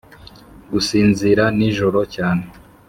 [0.71, 2.43] gusinzira nijoro cyane,